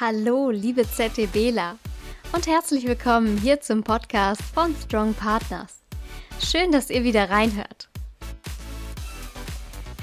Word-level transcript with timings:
Hallo, 0.00 0.50
liebe 0.50 0.88
ZTBler 0.88 1.76
und 2.32 2.46
herzlich 2.46 2.86
willkommen 2.86 3.36
hier 3.36 3.60
zum 3.60 3.82
Podcast 3.82 4.42
von 4.54 4.72
Strong 4.76 5.12
Partners. 5.14 5.80
Schön, 6.40 6.70
dass 6.70 6.88
ihr 6.88 7.02
wieder 7.02 7.28
reinhört. 7.28 7.88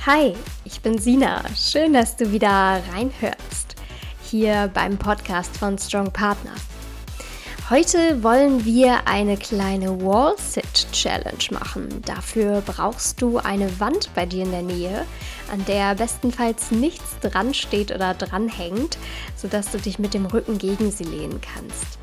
Hi, 0.06 0.36
ich 0.66 0.82
bin 0.82 0.98
Sina. 0.98 1.46
Schön, 1.56 1.94
dass 1.94 2.18
du 2.18 2.30
wieder 2.30 2.84
reinhörst 2.94 3.78
hier 4.22 4.70
beim 4.74 4.98
Podcast 4.98 5.56
von 5.56 5.78
Strong 5.78 6.12
Partners. 6.12 6.60
Heute 7.70 8.22
wollen 8.22 8.66
wir 8.66 9.08
eine 9.08 9.38
kleine 9.38 10.02
Wall-Sit-Challenge 10.02 11.46
machen. 11.52 12.02
Dafür 12.06 12.62
brauchst 12.66 13.22
du 13.22 13.38
eine 13.38 13.80
Wand 13.80 14.10
bei 14.14 14.26
dir 14.26 14.44
in 14.44 14.52
der 14.52 14.62
Nähe, 14.62 15.06
an 15.52 15.64
der 15.66 15.96
bestenfalls 15.96 16.72
nichts 16.72 17.18
dran 17.22 17.54
steht 17.54 17.92
oder 17.92 18.14
dran 18.14 18.50
hängt, 18.50 18.98
sodass 19.36 19.72
du 19.72 19.78
dich 19.78 20.00
mit 20.00 20.14
dem 20.14 20.26
Rücken 20.26 20.58
gegen 20.58 20.92
sie 20.92 21.04
lehnen 21.04 21.42
kannst. 21.42 22.00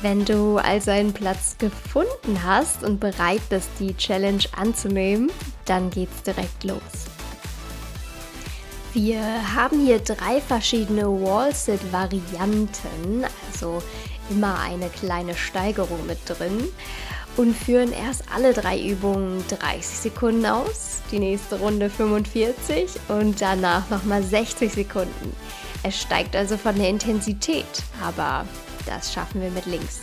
Wenn 0.00 0.24
du 0.24 0.58
also 0.58 0.90
einen 0.90 1.12
Platz 1.12 1.56
gefunden 1.58 2.42
hast 2.44 2.82
und 2.82 2.98
bereit 2.98 3.42
bist, 3.48 3.70
die 3.78 3.96
Challenge 3.96 4.42
anzunehmen, 4.56 5.30
dann 5.64 5.90
geht's 5.90 6.22
direkt 6.24 6.64
los. 6.64 6.80
Wir 8.94 9.20
haben 9.54 9.86
hier 9.86 10.00
drei 10.00 10.40
verschiedene 10.40 11.04
Wall-Sit-Varianten, 11.04 13.24
also 13.50 13.82
immer 14.28 14.60
eine 14.60 14.88
kleine 14.88 15.34
Steigerung 15.34 16.06
mit 16.06 16.18
drin 16.26 16.68
und 17.36 17.56
führen 17.56 17.92
erst 17.92 18.24
alle 18.34 18.52
drei 18.52 18.80
Übungen 18.80 19.44
30 19.48 19.84
Sekunden 19.86 20.46
aus, 20.46 21.00
die 21.10 21.18
nächste 21.18 21.58
Runde 21.58 21.88
45 21.88 22.90
und 23.08 23.40
danach 23.40 23.88
nochmal 23.90 24.22
60 24.22 24.72
Sekunden. 24.72 25.34
Es 25.82 26.00
steigt 26.00 26.36
also 26.36 26.56
von 26.56 26.76
der 26.76 26.88
Intensität, 26.88 27.66
aber 28.02 28.46
das 28.86 29.12
schaffen 29.12 29.40
wir 29.40 29.50
mit 29.50 29.66
links. 29.66 30.00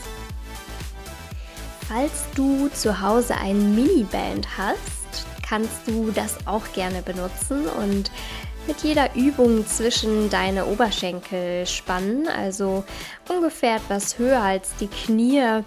Falls 1.87 2.25
du 2.35 2.69
zu 2.69 3.01
Hause 3.01 3.35
ein 3.35 3.75
Miniband 3.75 4.47
hast, 4.57 5.25
kannst 5.47 5.87
du 5.87 6.11
das 6.11 6.37
auch 6.45 6.73
gerne 6.73 7.01
benutzen 7.01 7.65
und 7.67 8.11
mit 8.67 8.83
jeder 8.83 9.15
Übung 9.15 9.65
zwischen 9.65 10.29
deine 10.29 10.67
Oberschenkel 10.67 11.65
spannen, 11.65 12.27
also 12.27 12.83
ungefähr 13.27 13.77
etwas 13.77 14.19
höher 14.19 14.41
als 14.41 14.75
die 14.75 14.87
Knie. 14.87 15.63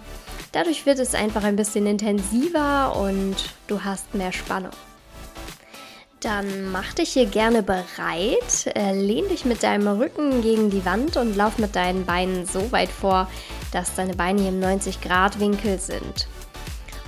Dadurch 0.53 0.85
wird 0.85 0.99
es 0.99 1.15
einfach 1.15 1.43
ein 1.43 1.55
bisschen 1.55 1.87
intensiver 1.87 2.95
und 2.95 3.35
du 3.67 3.83
hast 3.83 4.13
mehr 4.13 4.31
Spannung. 4.31 4.71
Dann 6.21 6.71
mach 6.71 6.93
dich 6.93 7.09
hier 7.09 7.25
gerne 7.25 7.63
bereit, 7.63 8.67
äh, 8.75 8.93
lehn 8.93 9.27
dich 9.27 9.43
mit 9.43 9.63
deinem 9.63 9.87
Rücken 9.87 10.41
gegen 10.41 10.69
die 10.69 10.85
Wand 10.85 11.17
und 11.17 11.35
lauf 11.35 11.57
mit 11.57 11.75
deinen 11.75 12.05
Beinen 12.05 12.45
so 12.45 12.71
weit 12.71 12.89
vor, 12.89 13.29
dass 13.71 13.95
deine 13.95 14.13
Beine 14.13 14.41
hier 14.41 14.49
im 14.49 14.59
90 14.59 15.01
Grad 15.01 15.39
Winkel 15.39 15.79
sind 15.79 16.27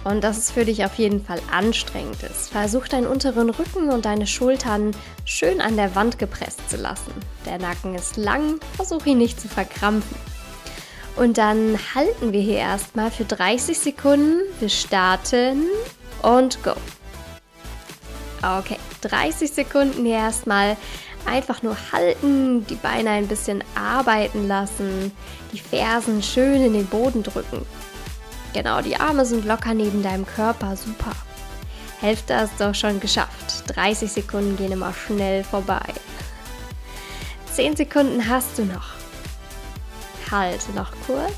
und 0.03 0.23
dass 0.23 0.37
es 0.37 0.51
für 0.51 0.65
dich 0.65 0.83
auf 0.83 0.95
jeden 0.95 1.23
Fall 1.23 1.39
anstrengend 1.51 2.23
ist. 2.23 2.49
Versuch 2.49 2.87
deinen 2.87 3.07
unteren 3.07 3.51
Rücken 3.51 3.89
und 3.89 4.05
deine 4.05 4.27
Schultern 4.27 4.91
schön 5.23 5.61
an 5.61 5.77
der 5.77 5.95
Wand 5.95 6.17
gepresst 6.17 6.69
zu 6.69 6.77
lassen. 6.77 7.13
Der 7.45 7.59
Nacken 7.59 7.93
ist 7.95 8.17
lang, 8.17 8.59
versuch 8.75 9.05
ihn 9.05 9.19
nicht 9.19 9.39
zu 9.39 9.47
verkrampfen. 9.47 10.34
Und 11.15 11.37
dann 11.37 11.79
halten 11.95 12.33
wir 12.33 12.41
hier 12.41 12.57
erstmal 12.57 13.09
für 13.09 13.23
30 13.23 13.77
Sekunden. 13.79 14.41
Wir 14.59 14.69
starten 14.69 15.63
und 16.21 16.61
go. 16.63 16.73
Okay, 18.41 18.77
30 19.01 19.51
Sekunden 19.51 20.05
hier 20.05 20.17
erstmal 20.17 20.77
einfach 21.25 21.63
nur 21.63 21.75
halten, 21.91 22.65
die 22.67 22.75
Beine 22.75 23.11
ein 23.11 23.27
bisschen 23.27 23.63
arbeiten 23.73 24.47
lassen, 24.47 25.11
die 25.51 25.59
Fersen 25.59 26.21
schön 26.21 26.61
in 26.61 26.73
den 26.73 26.85
Boden 26.85 27.23
drücken. 27.23 27.65
Genau, 28.53 28.81
die 28.81 28.97
Arme 28.97 29.25
sind 29.25 29.45
locker 29.45 29.73
neben 29.73 30.03
deinem 30.03 30.25
Körper. 30.25 30.75
Super. 30.75 31.11
Hälfte 31.99 32.35
hast 32.35 32.59
du 32.59 32.69
auch 32.69 32.75
schon 32.75 32.99
geschafft. 32.99 33.63
30 33.67 34.11
Sekunden 34.11 34.55
gehen 34.57 34.71
immer 34.71 34.93
schnell 34.93 35.43
vorbei. 35.43 35.85
10 37.53 37.75
Sekunden 37.75 38.29
hast 38.29 38.57
du 38.57 38.65
noch. 38.65 38.94
Halte 40.31 40.71
noch 40.71 40.91
kurz. 41.05 41.31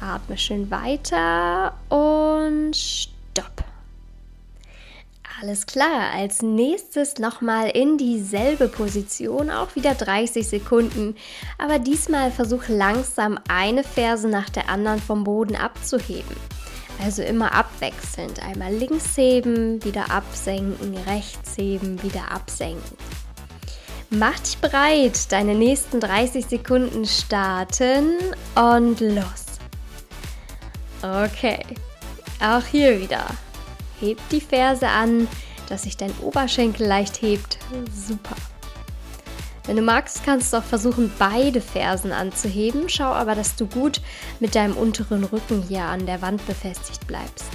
Atme 0.00 0.36
schön 0.36 0.70
weiter 0.70 1.74
und 1.88 2.74
stopp. 2.74 3.64
Alles 5.40 5.66
klar, 5.66 6.12
als 6.14 6.42
nächstes 6.42 7.18
nochmal 7.18 7.68
in 7.70 7.98
dieselbe 7.98 8.68
Position, 8.68 9.50
auch 9.50 9.74
wieder 9.76 9.94
30 9.94 10.48
Sekunden, 10.48 11.14
aber 11.58 11.78
diesmal 11.78 12.30
versuch 12.30 12.68
langsam 12.68 13.38
eine 13.48 13.84
Ferse 13.84 14.28
nach 14.28 14.48
der 14.48 14.70
anderen 14.70 15.00
vom 15.00 15.24
Boden 15.24 15.54
abzuheben. 15.54 16.36
Also 17.04 17.22
immer 17.22 17.52
abwechselnd, 17.52 18.42
einmal 18.42 18.72
links 18.72 19.16
heben, 19.16 19.84
wieder 19.84 20.10
absenken, 20.10 20.96
rechts 21.06 21.58
heben, 21.58 22.02
wieder 22.02 22.32
absenken. 22.32 22.96
Mach 24.10 24.38
dich 24.38 24.58
bereit, 24.58 25.32
deine 25.32 25.54
nächsten 25.54 25.98
30 26.00 26.46
Sekunden 26.46 27.04
starten 27.06 28.10
und 28.54 29.00
los. 29.00 29.44
Okay, 31.02 31.58
auch 32.40 32.64
hier 32.64 33.00
wieder 33.00 33.26
Heb 34.00 34.18
die 34.30 34.40
Ferse 34.40 34.88
an, 34.88 35.26
dass 35.68 35.84
sich 35.84 35.96
dein 35.96 36.12
Oberschenkel 36.22 36.86
leicht 36.86 37.20
hebt. 37.22 37.58
Super. 37.92 38.36
Wenn 39.64 39.76
du 39.76 39.82
magst, 39.82 40.22
kannst 40.24 40.52
du 40.52 40.58
auch 40.58 40.62
versuchen, 40.62 41.12
beide 41.18 41.60
Fersen 41.60 42.12
anzuheben. 42.12 42.88
Schau 42.88 43.06
aber, 43.06 43.34
dass 43.34 43.56
du 43.56 43.66
gut 43.66 44.00
mit 44.38 44.54
deinem 44.54 44.76
unteren 44.76 45.24
Rücken 45.24 45.64
hier 45.66 45.82
an 45.82 46.06
der 46.06 46.22
Wand 46.22 46.46
befestigt 46.46 47.06
bleibst. 47.08 47.46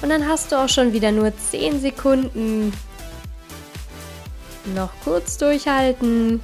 Und 0.00 0.08
dann 0.08 0.26
hast 0.26 0.52
du 0.52 0.56
auch 0.56 0.68
schon 0.68 0.94
wieder 0.94 1.12
nur 1.12 1.36
10 1.36 1.80
Sekunden. 1.80 2.72
Noch 4.74 4.90
kurz 5.04 5.38
durchhalten. 5.38 6.40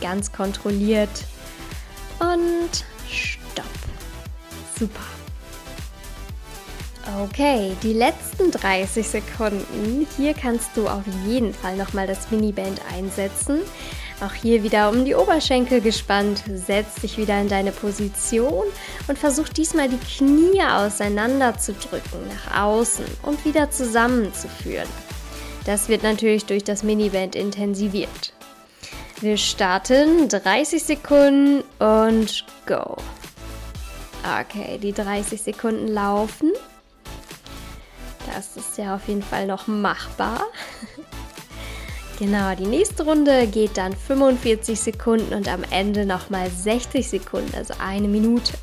Ganz 0.00 0.32
kontrolliert. 0.32 1.24
Und 2.20 2.84
stopp. 3.08 3.64
Super. 4.78 5.00
Okay, 7.22 7.74
die 7.82 7.94
letzten 7.94 8.50
30 8.50 9.08
Sekunden. 9.08 10.06
Hier 10.16 10.34
kannst 10.34 10.76
du 10.76 10.86
auf 10.86 11.02
jeden 11.26 11.54
Fall 11.54 11.76
nochmal 11.76 12.06
das 12.06 12.30
Miniband 12.30 12.80
einsetzen. 12.92 13.60
Auch 14.20 14.34
hier 14.34 14.62
wieder 14.62 14.90
um 14.90 15.04
die 15.04 15.14
Oberschenkel 15.14 15.80
gespannt. 15.80 16.42
Setz 16.52 16.96
dich 16.96 17.16
wieder 17.16 17.40
in 17.40 17.48
deine 17.48 17.72
Position 17.72 18.64
und 19.06 19.18
versuch 19.18 19.48
diesmal 19.48 19.88
die 19.88 19.98
Knie 19.98 20.62
auseinander 20.62 21.56
zu 21.56 21.72
drücken, 21.72 22.18
nach 22.28 22.62
außen 22.62 23.06
und 23.22 23.44
wieder 23.44 23.70
zusammenzuführen. 23.70 24.88
Das 25.68 25.90
wird 25.90 26.02
natürlich 26.02 26.46
durch 26.46 26.64
das 26.64 26.82
Miniband 26.82 27.36
intensiviert. 27.36 28.32
Wir 29.20 29.36
starten 29.36 30.26
30 30.26 30.82
Sekunden 30.82 31.62
und 31.78 32.46
go. 32.66 32.96
Okay, 34.40 34.78
die 34.78 34.94
30 34.94 35.42
Sekunden 35.42 35.88
laufen. 35.88 36.52
Das 38.34 38.56
ist 38.56 38.78
ja 38.78 38.94
auf 38.94 39.08
jeden 39.08 39.22
Fall 39.22 39.46
noch 39.46 39.66
machbar. 39.66 40.46
genau, 42.18 42.54
die 42.54 42.64
nächste 42.64 43.04
Runde 43.04 43.46
geht 43.46 43.76
dann 43.76 43.94
45 43.94 44.80
Sekunden 44.80 45.34
und 45.34 45.48
am 45.48 45.64
Ende 45.68 46.06
nochmal 46.06 46.50
60 46.50 47.06
Sekunden, 47.06 47.54
also 47.54 47.74
eine 47.78 48.08
Minute. 48.08 48.54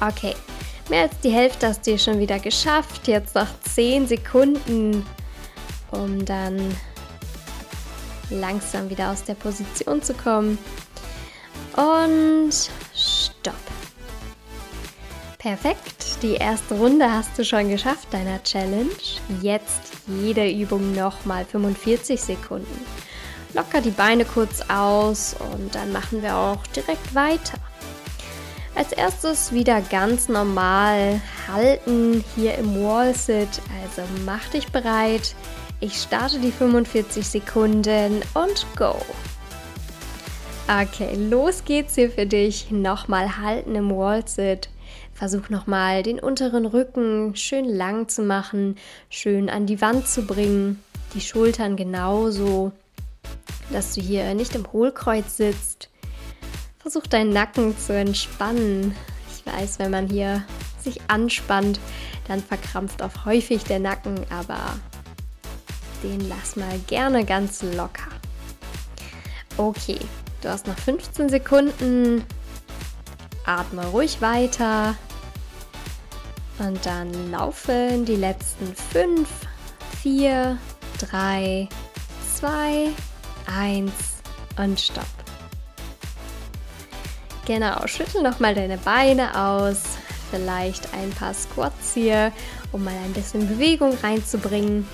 Okay, 0.00 0.34
mehr 0.88 1.02
als 1.02 1.20
die 1.22 1.32
Hälfte 1.32 1.66
hast 1.66 1.86
du 1.86 1.90
hier 1.90 1.98
schon 1.98 2.18
wieder 2.18 2.38
geschafft. 2.38 3.08
Jetzt 3.08 3.34
noch 3.34 3.48
10 3.74 4.06
Sekunden, 4.06 5.04
um 5.90 6.24
dann 6.24 6.74
langsam 8.30 8.90
wieder 8.90 9.10
aus 9.10 9.24
der 9.24 9.34
Position 9.34 10.02
zu 10.02 10.14
kommen. 10.14 10.58
Und 11.76 12.52
stopp. 12.94 13.54
Perfekt, 15.38 16.22
die 16.22 16.34
erste 16.34 16.74
Runde 16.74 17.10
hast 17.10 17.38
du 17.38 17.44
schon 17.44 17.68
geschafft 17.68 18.12
deiner 18.12 18.42
Challenge. 18.42 18.90
Jetzt 19.42 19.92
jede 20.06 20.50
Übung 20.50 20.92
nochmal 20.94 21.44
45 21.44 22.20
Sekunden. 22.20 22.84
Locker 23.52 23.80
die 23.80 23.90
Beine 23.90 24.24
kurz 24.24 24.62
aus 24.68 25.36
und 25.52 25.74
dann 25.74 25.92
machen 25.92 26.22
wir 26.22 26.36
auch 26.36 26.66
direkt 26.68 27.14
weiter. 27.14 27.58
Als 28.76 28.92
erstes 28.92 29.52
wieder 29.52 29.80
ganz 29.80 30.28
normal 30.28 31.22
halten 31.48 32.22
hier 32.34 32.56
im 32.56 32.84
Wall 32.84 33.14
Sit. 33.14 33.48
Also 33.82 34.02
mach 34.26 34.46
dich 34.48 34.66
bereit. 34.68 35.34
Ich 35.80 35.94
starte 36.00 36.38
die 36.38 36.52
45 36.52 37.26
Sekunden 37.26 38.20
und 38.34 38.66
go. 38.76 38.94
Okay, 40.68 41.14
los 41.14 41.64
geht's 41.64 41.94
hier 41.94 42.10
für 42.10 42.26
dich. 42.26 42.70
Nochmal 42.70 43.38
halten 43.38 43.74
im 43.76 43.96
Wall 43.96 44.28
Sit. 44.28 44.68
Versuch 45.14 45.48
nochmal 45.48 46.02
den 46.02 46.20
unteren 46.20 46.66
Rücken 46.66 47.34
schön 47.34 47.64
lang 47.64 48.08
zu 48.08 48.20
machen, 48.20 48.76
schön 49.08 49.48
an 49.48 49.64
die 49.64 49.80
Wand 49.80 50.06
zu 50.06 50.26
bringen, 50.26 50.82
die 51.14 51.22
Schultern 51.22 51.76
genauso. 51.76 52.72
dass 53.70 53.94
du 53.94 54.00
hier 54.00 54.34
nicht 54.34 54.54
im 54.54 54.70
Hohlkreuz 54.72 55.36
sitzt. 55.36 55.88
Versuch 56.86 57.08
deinen 57.08 57.30
Nacken 57.30 57.76
zu 57.76 57.94
entspannen. 57.94 58.94
Ich 59.34 59.44
weiß, 59.44 59.80
wenn 59.80 59.90
man 59.90 60.06
hier 60.06 60.44
sich 60.78 61.00
anspannt, 61.08 61.80
dann 62.28 62.40
verkrampft 62.40 63.02
auch 63.02 63.24
häufig 63.24 63.64
der 63.64 63.80
Nacken, 63.80 64.24
aber 64.30 64.60
den 66.04 66.28
lass 66.28 66.54
mal 66.54 66.78
gerne 66.86 67.24
ganz 67.24 67.62
locker. 67.62 68.06
Okay, 69.56 69.98
du 70.42 70.48
hast 70.48 70.68
noch 70.68 70.78
15 70.78 71.28
Sekunden. 71.28 72.24
Atme 73.44 73.84
ruhig 73.86 74.22
weiter. 74.22 74.94
Und 76.60 76.86
dann 76.86 77.32
laufen 77.32 78.04
die 78.04 78.14
letzten 78.14 78.76
5, 78.92 79.28
4, 80.02 80.56
3, 81.00 81.68
2, 82.36 82.90
1 83.46 83.92
und 84.56 84.78
stopp. 84.78 85.04
Genau, 87.46 87.86
schüttel 87.86 88.22
nochmal 88.22 88.56
deine 88.56 88.76
Beine 88.76 89.40
aus. 89.40 89.82
Vielleicht 90.32 90.92
ein 90.92 91.10
paar 91.10 91.32
Squats 91.32 91.94
hier, 91.94 92.32
um 92.72 92.82
mal 92.82 92.94
ein 93.04 93.12
bisschen 93.12 93.46
Bewegung 93.46 93.96
reinzubringen. 94.02 94.86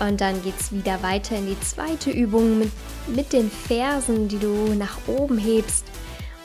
Und 0.00 0.20
dann 0.20 0.42
geht 0.42 0.58
es 0.58 0.72
wieder 0.72 1.00
weiter 1.04 1.36
in 1.36 1.46
die 1.46 1.60
zweite 1.60 2.10
Übung 2.10 2.58
mit, 2.58 2.72
mit 3.06 3.32
den 3.32 3.50
Fersen, 3.50 4.26
die 4.26 4.38
du 4.38 4.74
nach 4.74 4.98
oben 5.06 5.38
hebst 5.38 5.84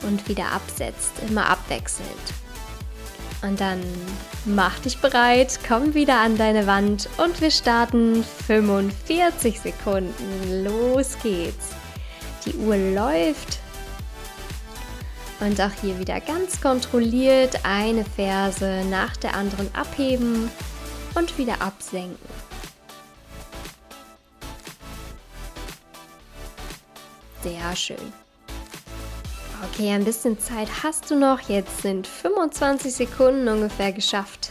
und 0.02 0.28
wieder 0.28 0.52
absetzt, 0.52 1.12
immer 1.28 1.50
abwechselnd. 1.50 2.08
Und 3.42 3.60
dann 3.60 3.82
mach 4.44 4.78
dich 4.78 4.98
bereit, 4.98 5.58
komm 5.66 5.94
wieder 5.94 6.20
an 6.20 6.38
deine 6.38 6.68
Wand 6.68 7.08
und 7.18 7.40
wir 7.40 7.50
starten 7.50 8.24
45 8.46 9.60
Sekunden. 9.60 10.64
Los 10.64 11.18
geht's. 11.20 11.70
Die 12.46 12.54
Uhr 12.54 12.76
läuft. 12.76 13.61
Und 15.44 15.60
auch 15.60 15.72
hier 15.80 15.98
wieder 15.98 16.20
ganz 16.20 16.60
kontrolliert 16.60 17.64
eine 17.64 18.04
Ferse 18.04 18.84
nach 18.88 19.16
der 19.16 19.34
anderen 19.34 19.74
abheben 19.74 20.48
und 21.16 21.36
wieder 21.36 21.60
absenken. 21.60 22.16
Sehr 27.42 27.74
schön. 27.74 28.12
Okay, 29.64 29.90
ein 29.90 30.04
bisschen 30.04 30.38
Zeit 30.38 30.68
hast 30.84 31.10
du 31.10 31.16
noch. 31.16 31.40
Jetzt 31.40 31.82
sind 31.82 32.06
25 32.06 32.94
Sekunden 32.94 33.48
ungefähr 33.48 33.90
geschafft. 33.90 34.50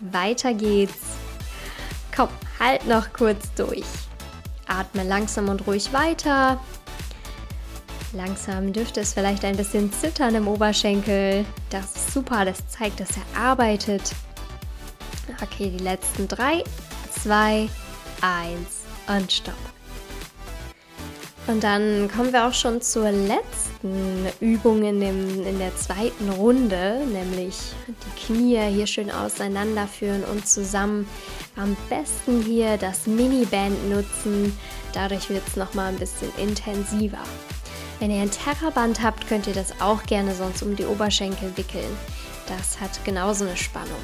Weiter 0.00 0.54
geht's. 0.54 1.00
Komm, 2.16 2.30
halt 2.58 2.86
noch 2.86 3.12
kurz 3.12 3.52
durch. 3.56 3.84
Atme 4.66 5.02
langsam 5.02 5.50
und 5.50 5.66
ruhig 5.66 5.92
weiter. 5.92 6.58
Langsam 8.14 8.72
dürfte 8.72 9.00
es 9.00 9.12
vielleicht 9.12 9.44
ein 9.44 9.56
bisschen 9.56 9.92
zittern 9.92 10.36
im 10.36 10.46
Oberschenkel. 10.46 11.44
Das 11.68 11.96
ist 11.96 12.14
super, 12.14 12.44
das 12.44 12.66
zeigt, 12.68 13.00
dass 13.00 13.10
er 13.16 13.40
arbeitet. 13.40 14.14
Okay, 15.42 15.70
die 15.76 15.82
letzten 15.82 16.28
drei, 16.28 16.62
zwei, 17.10 17.68
eins 18.20 18.82
und 19.08 19.32
stopp. 19.32 19.54
Und 21.46 21.62
dann 21.62 22.08
kommen 22.08 22.32
wir 22.32 22.46
auch 22.46 22.54
schon 22.54 22.80
zur 22.80 23.10
letzten 23.10 24.26
Übung 24.40 24.84
in, 24.84 25.00
dem, 25.00 25.44
in 25.44 25.58
der 25.58 25.76
zweiten 25.76 26.30
Runde, 26.30 27.00
nämlich 27.12 27.56
die 27.88 28.26
Knie 28.26 28.60
hier 28.70 28.86
schön 28.86 29.10
auseinanderführen 29.10 30.24
und 30.24 30.46
zusammen 30.46 31.06
am 31.56 31.76
besten 31.90 32.42
hier 32.42 32.78
das 32.78 33.06
Miniband 33.06 33.90
nutzen. 33.90 34.56
Dadurch 34.94 35.28
wird 35.28 35.46
es 35.46 35.56
nochmal 35.56 35.92
ein 35.92 35.98
bisschen 35.98 36.32
intensiver. 36.38 37.18
Wenn 38.04 38.10
ihr 38.10 38.20
ein 38.20 38.30
Terraband 38.30 39.02
habt, 39.02 39.26
könnt 39.28 39.46
ihr 39.46 39.54
das 39.54 39.80
auch 39.80 40.02
gerne 40.02 40.34
sonst 40.34 40.62
um 40.62 40.76
die 40.76 40.84
Oberschenkel 40.84 41.56
wickeln. 41.56 41.88
Das 42.46 42.78
hat 42.78 43.02
genauso 43.02 43.46
eine 43.46 43.56
Spannung. 43.56 43.96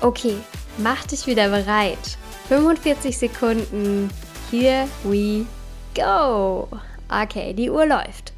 Okay, 0.00 0.36
mach 0.78 1.04
dich 1.04 1.26
wieder 1.26 1.48
bereit. 1.48 2.16
45 2.46 3.18
Sekunden. 3.18 4.08
Here 4.48 4.86
we 5.02 5.44
go! 5.96 6.68
Okay, 7.08 7.52
die 7.52 7.68
Uhr 7.68 7.84
läuft. 7.84 8.32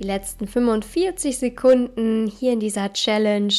Die 0.00 0.04
letzten 0.04 0.48
45 0.48 1.38
Sekunden 1.38 2.26
hier 2.26 2.52
in 2.52 2.58
dieser 2.58 2.92
Challenge. 2.92 3.54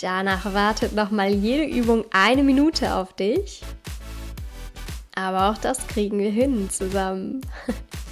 Danach 0.00 0.52
wartet 0.52 0.92
nochmal 0.96 1.32
jede 1.32 1.72
Übung 1.72 2.04
eine 2.10 2.42
Minute 2.42 2.92
auf 2.96 3.12
dich. 3.12 3.62
Aber 5.14 5.50
auch 5.50 5.58
das 5.58 5.86
kriegen 5.86 6.18
wir 6.18 6.32
hin 6.32 6.68
zusammen. 6.68 7.42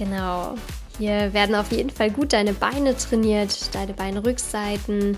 genau. 0.00 0.56
Hier 0.98 1.32
werden 1.32 1.54
auf 1.54 1.70
jeden 1.70 1.90
Fall 1.90 2.10
gut 2.10 2.32
deine 2.32 2.52
Beine 2.52 2.96
trainiert, 2.96 3.74
deine 3.74 3.94
Beinrückseiten. 3.94 5.16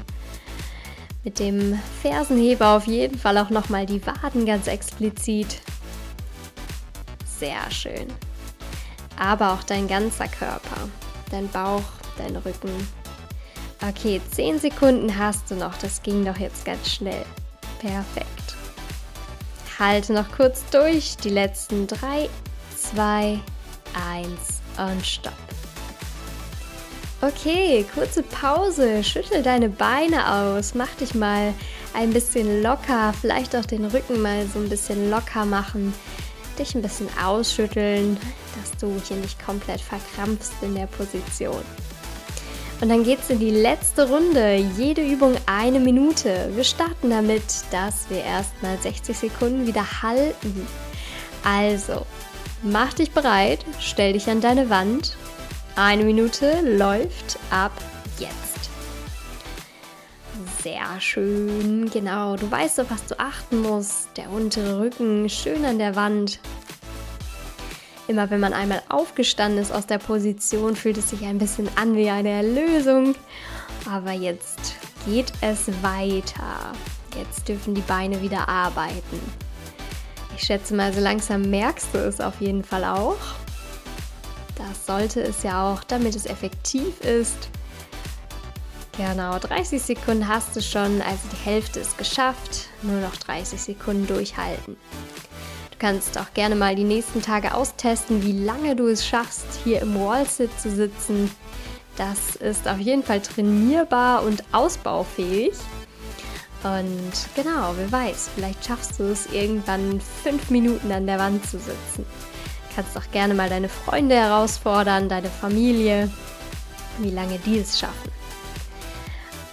Mit 1.24 1.38
dem 1.38 1.78
Fersenheber 2.02 2.76
auf 2.76 2.86
jeden 2.86 3.18
Fall 3.18 3.38
auch 3.38 3.50
nochmal 3.50 3.86
die 3.86 4.04
Waden 4.04 4.44
ganz 4.44 4.66
explizit. 4.66 5.60
Sehr 7.38 7.70
schön. 7.70 8.08
Aber 9.16 9.52
auch 9.52 9.62
dein 9.62 9.88
ganzer 9.88 10.28
Körper, 10.28 10.88
dein 11.30 11.48
Bauch, 11.48 11.82
dein 12.18 12.36
Rücken. 12.36 12.70
Okay, 13.88 14.20
10 14.32 14.58
Sekunden 14.58 15.16
hast 15.16 15.50
du 15.50 15.54
noch. 15.54 15.76
Das 15.78 16.02
ging 16.02 16.24
doch 16.24 16.36
jetzt 16.36 16.64
ganz 16.64 16.92
schnell. 16.92 17.24
Perfekt. 17.80 18.56
Halte 19.78 20.12
noch 20.12 20.30
kurz 20.30 20.64
durch. 20.70 21.16
Die 21.16 21.30
letzten 21.30 21.86
3, 21.88 22.28
2, 22.76 23.40
1 23.94 24.51
und 24.78 25.06
stopp. 25.06 25.32
Okay, 27.20 27.86
kurze 27.94 28.22
Pause. 28.22 29.04
Schüttel 29.04 29.42
deine 29.42 29.68
Beine 29.68 30.32
aus. 30.32 30.74
Mach 30.74 30.92
dich 30.96 31.14
mal 31.14 31.54
ein 31.94 32.10
bisschen 32.10 32.62
locker. 32.62 33.14
Vielleicht 33.20 33.54
auch 33.54 33.64
den 33.64 33.84
Rücken 33.84 34.20
mal 34.20 34.46
so 34.52 34.58
ein 34.58 34.68
bisschen 34.68 35.10
locker 35.10 35.44
machen 35.44 35.94
dich 36.58 36.74
ein 36.74 36.82
bisschen 36.82 37.08
ausschütteln, 37.22 38.18
dass 38.56 38.78
du 38.78 39.00
hier 39.06 39.16
nicht 39.16 39.44
komplett 39.44 39.80
verkrampfst 39.80 40.52
in 40.62 40.74
der 40.74 40.86
Position. 40.86 41.62
Und 42.80 42.88
dann 42.88 43.04
geht 43.04 43.20
es 43.20 43.30
in 43.30 43.38
die 43.38 43.50
letzte 43.50 44.08
Runde. 44.08 44.56
Jede 44.76 45.02
Übung 45.02 45.36
eine 45.46 45.78
Minute. 45.78 46.50
Wir 46.54 46.64
starten 46.64 47.10
damit, 47.10 47.42
dass 47.70 48.10
wir 48.10 48.24
erstmal 48.24 48.76
60 48.78 49.16
Sekunden 49.16 49.66
wieder 49.66 50.02
halten. 50.02 50.66
Also, 51.44 52.04
mach 52.62 52.94
dich 52.94 53.12
bereit, 53.12 53.64
stell 53.80 54.12
dich 54.12 54.28
an 54.28 54.40
deine 54.40 54.70
Wand. 54.70 55.16
Eine 55.76 56.04
Minute 56.04 56.60
läuft 56.76 57.38
ab 57.50 57.72
jetzt. 58.18 58.70
Sehr 60.62 61.00
schön, 61.00 61.90
genau. 61.90 62.36
Du 62.36 62.50
weißt, 62.50 62.80
auf 62.80 62.90
was 62.90 63.06
du 63.06 63.18
achten 63.18 63.62
musst. 63.62 64.08
Der 64.16 64.30
untere 64.30 64.80
Rücken 64.80 65.28
schön 65.28 65.64
an 65.64 65.78
der 65.78 65.96
Wand. 65.96 66.38
Immer 68.06 68.30
wenn 68.30 68.40
man 68.40 68.52
einmal 68.52 68.82
aufgestanden 68.88 69.60
ist 69.60 69.72
aus 69.72 69.86
der 69.86 69.98
Position, 69.98 70.76
fühlt 70.76 70.98
es 70.98 71.10
sich 71.10 71.24
ein 71.24 71.38
bisschen 71.38 71.68
an 71.76 71.96
wie 71.96 72.10
eine 72.10 72.30
Erlösung. 72.30 73.14
Aber 73.90 74.12
jetzt 74.12 74.76
geht 75.06 75.32
es 75.40 75.68
weiter. 75.82 76.72
Jetzt 77.16 77.48
dürfen 77.48 77.74
die 77.74 77.80
Beine 77.82 78.22
wieder 78.22 78.48
arbeiten. 78.48 79.20
Ich 80.42 80.46
schätze 80.46 80.74
mal, 80.74 80.92
so 80.92 80.98
langsam 81.00 81.42
merkst 81.50 81.90
du 81.92 81.98
es 81.98 82.20
auf 82.20 82.40
jeden 82.40 82.64
Fall 82.64 82.82
auch. 82.84 83.16
Das 84.56 84.86
sollte 84.86 85.22
es 85.22 85.44
ja 85.44 85.70
auch, 85.70 85.84
damit 85.84 86.16
es 86.16 86.26
effektiv 86.26 87.00
ist. 87.02 87.48
Genau, 88.96 89.38
30 89.38 89.80
Sekunden 89.80 90.26
hast 90.26 90.56
du 90.56 90.60
schon, 90.60 91.00
also 91.00 91.20
die 91.30 91.48
Hälfte 91.48 91.78
ist 91.78 91.96
geschafft. 91.96 92.66
Nur 92.82 93.00
noch 93.00 93.14
30 93.14 93.62
Sekunden 93.62 94.08
durchhalten. 94.08 94.76
Du 95.70 95.78
kannst 95.78 96.18
auch 96.18 96.34
gerne 96.34 96.56
mal 96.56 96.74
die 96.74 96.82
nächsten 96.82 97.22
Tage 97.22 97.54
austesten, 97.54 98.24
wie 98.24 98.44
lange 98.44 98.74
du 98.74 98.88
es 98.88 99.06
schaffst, 99.06 99.46
hier 99.62 99.80
im 99.80 99.94
Wallsit 99.94 100.50
zu 100.60 100.72
sitzen. 100.72 101.30
Das 101.96 102.34
ist 102.34 102.66
auf 102.66 102.78
jeden 102.78 103.04
Fall 103.04 103.20
trainierbar 103.20 104.24
und 104.24 104.42
ausbaufähig. 104.50 105.52
Und 106.64 107.12
genau, 107.34 107.74
wer 107.76 107.90
weiß, 107.90 108.30
vielleicht 108.34 108.64
schaffst 108.64 108.98
du 108.98 109.04
es 109.04 109.26
irgendwann 109.26 110.00
fünf 110.22 110.50
Minuten 110.50 110.92
an 110.92 111.06
der 111.06 111.18
Wand 111.18 111.44
zu 111.44 111.58
sitzen. 111.58 112.06
Kannst 112.74 112.96
auch 112.96 113.10
gerne 113.10 113.34
mal 113.34 113.48
deine 113.48 113.68
Freunde 113.68 114.14
herausfordern, 114.14 115.08
deine 115.08 115.28
Familie, 115.28 116.10
wie 116.98 117.10
lange 117.10 117.38
die 117.38 117.58
es 117.58 117.78
schaffen. 117.78 118.12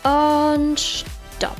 Und 0.03 0.79
stopp. 0.79 1.57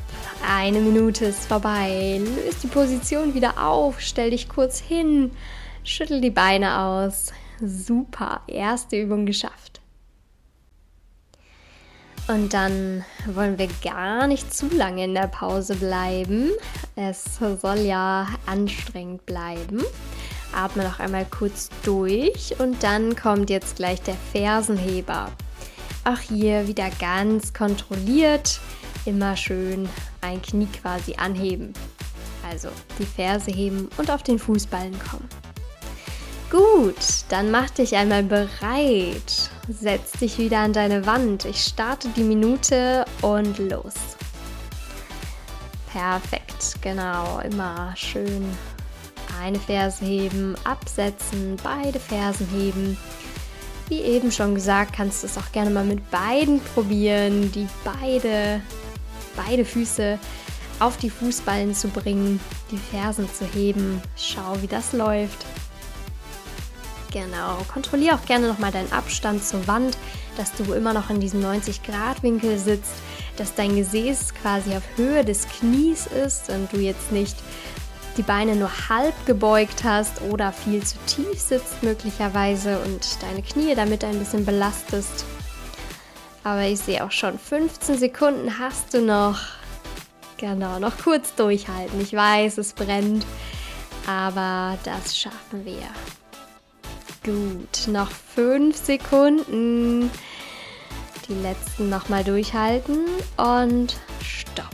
Eine 0.47 0.79
Minute 0.79 1.25
ist 1.25 1.47
vorbei. 1.47 2.21
Löse 2.23 2.57
die 2.63 2.67
Position 2.67 3.33
wieder 3.33 3.61
auf. 3.61 3.99
Stell 3.99 4.31
dich 4.31 4.47
kurz 4.47 4.79
hin. 4.79 5.31
Schüttel 5.83 6.21
die 6.21 6.29
Beine 6.29 6.79
aus. 6.79 7.33
Super. 7.59 8.41
Erste 8.47 9.01
Übung 9.01 9.25
geschafft. 9.25 9.78
Und 12.29 12.53
dann 12.53 13.03
wollen 13.25 13.57
wir 13.57 13.67
gar 13.83 14.27
nicht 14.27 14.53
zu 14.53 14.67
lange 14.69 15.03
in 15.03 15.15
der 15.15 15.27
Pause 15.27 15.75
bleiben. 15.75 16.51
Es 16.95 17.25
soll 17.59 17.79
ja 17.79 18.27
anstrengend 18.45 19.25
bleiben. 19.25 19.83
Atme 20.53 20.83
noch 20.83 20.99
einmal 20.99 21.25
kurz 21.25 21.69
durch 21.81 22.53
und 22.59 22.83
dann 22.83 23.15
kommt 23.15 23.49
jetzt 23.49 23.77
gleich 23.77 23.99
der 24.03 24.17
Fersenheber. 24.31 25.31
Auch 26.05 26.19
hier 26.19 26.67
wieder 26.67 26.91
ganz 26.99 27.51
kontrolliert, 27.51 28.59
immer 29.05 29.35
schön 29.35 29.89
ein 30.21 30.39
Knie 30.43 30.67
quasi 30.67 31.15
anheben. 31.15 31.73
Also 32.47 32.69
die 32.99 33.05
Ferse 33.05 33.49
heben 33.49 33.89
und 33.97 34.11
auf 34.11 34.21
den 34.21 34.37
Fußballen 34.37 34.99
kommen. 34.99 35.27
Gut, 36.51 37.25
dann 37.29 37.49
mach 37.49 37.71
dich 37.71 37.95
einmal 37.95 38.21
bereit. 38.21 39.49
Setz 39.69 40.13
dich 40.13 40.39
wieder 40.39 40.59
an 40.59 40.73
deine 40.73 41.05
Wand. 41.05 41.45
Ich 41.45 41.63
starte 41.63 42.09
die 42.09 42.23
Minute 42.23 43.05
und 43.21 43.59
los. 43.59 43.93
Perfekt, 45.91 46.81
genau. 46.81 47.39
Immer 47.39 47.93
schön 47.95 48.45
eine 49.39 49.59
Ferse 49.59 50.03
heben, 50.03 50.55
absetzen, 50.63 51.55
beide 51.63 51.99
Fersen 51.99 52.47
heben. 52.47 52.97
Wie 53.89 54.01
eben 54.01 54.31
schon 54.31 54.55
gesagt, 54.55 54.93
kannst 54.93 55.21
du 55.21 55.27
es 55.27 55.37
auch 55.37 55.51
gerne 55.51 55.69
mal 55.69 55.85
mit 55.85 56.09
beiden 56.09 56.61
probieren, 56.73 57.51
die 57.51 57.67
beide, 57.83 58.61
beide 59.35 59.65
Füße 59.65 60.17
auf 60.79 60.97
die 60.97 61.11
Fußballen 61.11 61.75
zu 61.75 61.89
bringen, 61.89 62.39
die 62.71 62.77
Fersen 62.77 63.31
zu 63.31 63.45
heben. 63.45 64.01
Schau, 64.15 64.59
wie 64.61 64.67
das 64.67 64.93
läuft. 64.93 65.45
Genau, 67.11 67.57
kontrolliere 67.71 68.15
auch 68.15 68.25
gerne 68.25 68.47
nochmal 68.47 68.71
deinen 68.71 68.91
Abstand 68.91 69.43
zur 69.43 69.65
Wand, 69.67 69.97
dass 70.37 70.53
du 70.53 70.73
immer 70.73 70.93
noch 70.93 71.09
in 71.09 71.19
diesem 71.19 71.43
90-Grad-Winkel 71.43 72.59
sitzt, 72.59 72.93
dass 73.37 73.55
dein 73.55 73.75
Gesäß 73.75 74.35
quasi 74.35 74.75
auf 74.75 74.83
Höhe 74.95 75.25
des 75.25 75.47
Knies 75.47 76.05
ist 76.05 76.49
und 76.49 76.71
du 76.71 76.77
jetzt 76.77 77.11
nicht 77.11 77.35
die 78.17 78.23
Beine 78.23 78.55
nur 78.55 78.69
halb 78.89 79.13
gebeugt 79.25 79.83
hast 79.83 80.21
oder 80.29 80.51
viel 80.51 80.83
zu 80.83 80.97
tief 81.07 81.39
sitzt 81.39 81.81
möglicherweise 81.81 82.79
und 82.79 83.23
deine 83.23 83.41
Knie 83.41 83.73
damit 83.75 84.03
ein 84.03 84.19
bisschen 84.19 84.45
belastest. 84.45 85.25
Aber 86.43 86.63
ich 86.63 86.79
sehe 86.79 87.03
auch 87.03 87.11
schon, 87.11 87.39
15 87.39 87.97
Sekunden 87.97 88.59
hast 88.59 88.93
du 88.93 89.01
noch. 89.01 89.39
Genau, 90.37 90.79
noch 90.79 90.97
kurz 90.97 91.33
durchhalten. 91.35 91.99
Ich 92.01 92.13
weiß, 92.13 92.59
es 92.59 92.73
brennt, 92.73 93.25
aber 94.05 94.77
das 94.83 95.17
schaffen 95.17 95.65
wir. 95.65 95.87
Gut, 97.23 97.87
noch 97.87 98.09
5 98.35 98.75
Sekunden. 98.75 100.09
Die 101.27 101.33
letzten 101.33 101.89
nochmal 101.89 102.23
durchhalten 102.23 103.05
und 103.37 103.97
stopp. 104.23 104.65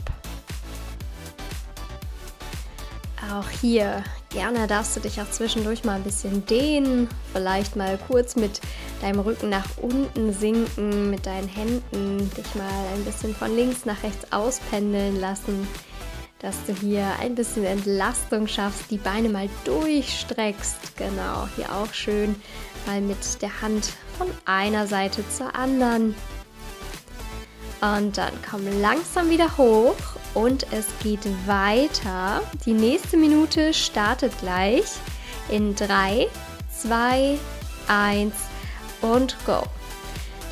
Auch 3.32 3.48
hier 3.60 4.04
gerne 4.30 4.66
darfst 4.66 4.96
du 4.96 5.00
dich 5.00 5.20
auch 5.20 5.30
zwischendurch 5.30 5.82
mal 5.84 5.96
ein 5.96 6.04
bisschen 6.04 6.46
dehnen, 6.46 7.08
vielleicht 7.32 7.74
mal 7.74 7.98
kurz 8.06 8.36
mit 8.36 8.60
deinem 9.00 9.20
Rücken 9.20 9.48
nach 9.48 9.66
unten 9.78 10.32
sinken, 10.32 11.10
mit 11.10 11.26
deinen 11.26 11.48
Händen 11.48 12.30
dich 12.36 12.54
mal 12.54 12.86
ein 12.94 13.04
bisschen 13.04 13.34
von 13.34 13.54
links 13.56 13.84
nach 13.84 14.02
rechts 14.02 14.32
auspendeln 14.32 15.18
lassen, 15.18 15.66
dass 16.40 16.56
du 16.66 16.74
hier 16.74 17.06
ein 17.20 17.34
bisschen 17.34 17.64
Entlastung 17.64 18.46
schaffst, 18.46 18.90
die 18.90 18.98
Beine 18.98 19.28
mal 19.28 19.48
durchstreckst. 19.64 20.96
Genau, 20.96 21.48
hier 21.56 21.72
auch 21.72 21.92
schön 21.92 22.36
mal 22.86 23.00
mit 23.00 23.42
der 23.42 23.62
Hand 23.62 23.92
von 24.18 24.28
einer 24.44 24.86
Seite 24.86 25.24
zur 25.28 25.54
anderen. 25.54 26.14
Und 27.80 28.16
dann 28.16 28.32
komm 28.48 28.62
langsam 28.80 29.30
wieder 29.30 29.56
hoch 29.56 29.96
und 30.34 30.66
es 30.72 30.86
geht 31.02 31.26
weiter. 31.46 32.42
Die 32.64 32.72
nächste 32.72 33.16
Minute 33.16 33.74
startet 33.74 34.32
gleich 34.40 34.84
in 35.50 35.74
3, 35.74 36.28
2, 36.80 37.38
1 37.88 38.34
und 39.02 39.36
go. 39.44 39.62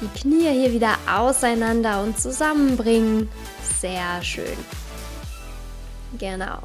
Die 0.00 0.20
Knie 0.20 0.50
hier 0.50 0.72
wieder 0.72 0.96
auseinander 1.10 2.02
und 2.02 2.18
zusammenbringen. 2.18 3.28
Sehr 3.80 4.22
schön. 4.22 4.83
Genau. 6.18 6.58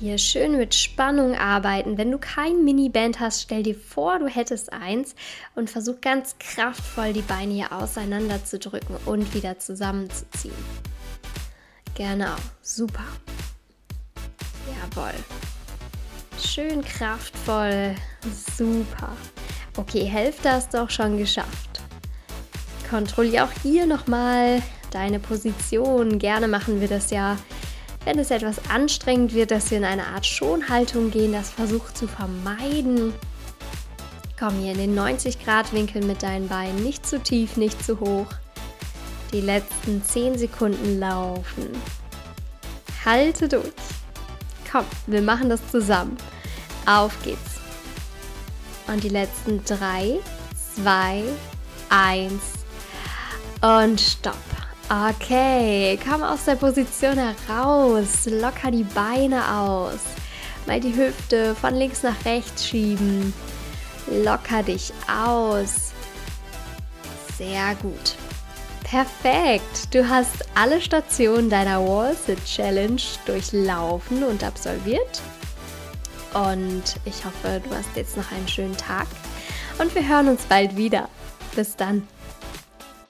Hier 0.00 0.18
schön 0.18 0.56
mit 0.56 0.74
Spannung 0.74 1.36
arbeiten. 1.36 1.96
Wenn 1.96 2.10
du 2.10 2.18
kein 2.18 2.64
Mini-Band 2.64 3.20
hast, 3.20 3.42
stell 3.42 3.62
dir 3.62 3.76
vor, 3.76 4.18
du 4.18 4.26
hättest 4.26 4.72
eins 4.72 5.14
und 5.54 5.70
versuch 5.70 6.00
ganz 6.00 6.36
kraftvoll 6.38 7.12
die 7.12 7.22
Beine 7.22 7.54
hier 7.54 7.72
auseinander 7.72 8.44
zu 8.44 8.58
drücken 8.58 8.96
und 9.06 9.32
wieder 9.34 9.58
zusammenzuziehen. 9.60 10.52
Genau, 11.94 12.34
super. 12.60 13.04
Jawohl. 14.66 15.14
Schön 16.40 16.82
kraftvoll, 16.82 17.94
super. 18.56 19.16
Okay, 19.76 20.04
Hälfte 20.04 20.50
hast 20.50 20.74
du 20.74 20.82
auch 20.82 20.90
schon 20.90 21.18
geschafft. 21.18 21.80
Kontrolliere 22.90 23.44
auch 23.44 23.62
hier 23.62 23.86
nochmal 23.86 24.60
deine 24.90 25.20
Position. 25.20 26.18
Gerne 26.18 26.48
machen 26.48 26.80
wir 26.80 26.88
das 26.88 27.10
ja, 27.10 27.36
wenn 28.04 28.18
es 28.18 28.30
etwas 28.30 28.56
anstrengend 28.68 29.34
wird, 29.34 29.50
dass 29.50 29.70
wir 29.70 29.78
in 29.78 29.84
eine 29.84 30.06
Art 30.06 30.26
Schonhaltung 30.26 31.10
gehen. 31.10 31.32
Das 31.32 31.50
versucht 31.50 31.96
zu 31.96 32.06
vermeiden. 32.06 33.14
Komm 34.38 34.58
hier 34.60 34.72
in 34.72 34.78
den 34.78 34.94
90 34.94 35.42
Grad 35.42 35.72
Winkel 35.72 36.04
mit 36.04 36.22
deinen 36.22 36.48
Beinen. 36.48 36.82
Nicht 36.82 37.06
zu 37.06 37.20
tief, 37.20 37.56
nicht 37.56 37.84
zu 37.84 38.00
hoch. 38.00 38.26
Die 39.32 39.40
letzten 39.40 40.04
10 40.04 40.38
Sekunden 40.38 40.98
laufen. 40.98 41.70
Halte 43.04 43.48
durch. 43.48 43.72
Komm, 44.70 44.84
wir 45.06 45.22
machen 45.22 45.48
das 45.48 45.60
zusammen. 45.70 46.16
Auf 46.86 47.12
geht's. 47.22 47.38
Und 48.86 49.02
die 49.02 49.08
letzten 49.08 49.64
3, 49.64 50.20
2, 50.82 51.22
1 51.88 52.32
und 53.62 54.00
stopp. 54.00 54.53
Okay, 54.90 55.98
komm 56.06 56.22
aus 56.22 56.44
der 56.44 56.56
Position 56.56 57.16
heraus. 57.16 58.26
Locker 58.26 58.70
die 58.70 58.84
Beine 58.84 59.42
aus. 59.58 60.00
Mal 60.66 60.80
die 60.80 60.94
Hüfte 60.94 61.54
von 61.54 61.74
links 61.74 62.02
nach 62.02 62.24
rechts 62.24 62.66
schieben. 62.66 63.32
Locker 64.10 64.62
dich 64.62 64.92
aus. 65.08 65.92
Sehr 67.38 67.74
gut. 67.80 68.14
Perfekt! 68.84 69.92
Du 69.92 70.08
hast 70.08 70.44
alle 70.54 70.80
Stationen 70.80 71.48
deiner 71.48 71.84
Wall-Sit 71.84 72.44
Challenge 72.44 73.00
durchlaufen 73.24 74.22
und 74.22 74.44
absolviert. 74.44 75.22
Und 76.34 76.82
ich 77.04 77.24
hoffe, 77.24 77.60
du 77.64 77.74
hast 77.74 77.88
jetzt 77.96 78.16
noch 78.16 78.30
einen 78.30 78.46
schönen 78.46 78.76
Tag. 78.76 79.06
Und 79.78 79.94
wir 79.94 80.06
hören 80.06 80.28
uns 80.28 80.42
bald 80.42 80.76
wieder. 80.76 81.08
Bis 81.56 81.74
dann. 81.74 82.06